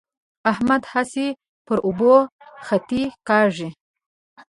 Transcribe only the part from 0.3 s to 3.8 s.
احمد هسې پر اوبو خطې کاږي.